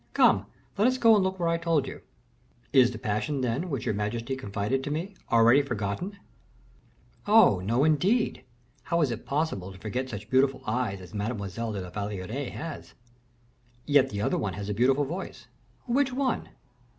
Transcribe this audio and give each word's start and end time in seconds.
"Come; 0.15 0.47
let 0.79 0.87
us 0.87 0.97
go 0.97 1.13
and 1.13 1.23
look 1.23 1.37
where 1.39 1.47
I 1.47 1.59
told 1.59 1.85
you." 1.87 2.01
"Is 2.73 2.89
the 2.89 2.97
passion, 2.97 3.41
then, 3.41 3.69
which 3.69 3.85
your 3.85 3.93
majesty 3.93 4.35
confided 4.35 4.83
to 4.83 4.89
me, 4.89 5.13
already 5.31 5.61
forgotten?" 5.61 6.17
"Oh! 7.27 7.59
no, 7.59 7.83
indeed. 7.83 8.43
How 8.85 9.01
is 9.03 9.11
it 9.11 9.27
possible 9.27 9.71
to 9.71 9.77
forget 9.77 10.09
such 10.09 10.31
beautiful 10.31 10.63
eyes 10.65 11.01
as 11.01 11.13
Mademoiselle 11.13 11.73
de 11.73 11.81
la 11.81 11.91
Valliere 11.91 12.49
has?" 12.49 12.95
"Yet 13.85 14.09
the 14.09 14.21
other 14.23 14.39
one 14.39 14.53
has 14.53 14.69
a 14.69 14.73
beautiful 14.73 15.05
voice." 15.05 15.45
"Which 15.85 16.11
one?" 16.11 16.49